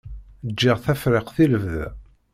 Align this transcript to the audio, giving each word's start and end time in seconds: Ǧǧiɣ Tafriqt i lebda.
Ǧǧiɣ 0.51 0.77
Tafriqt 0.83 1.37
i 1.43 1.45
lebda. 1.51 1.87